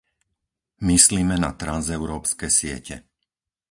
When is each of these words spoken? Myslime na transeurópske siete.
Myslime 0.87 1.35
na 1.43 1.51
transeurópske 1.61 2.47
siete. 2.57 2.95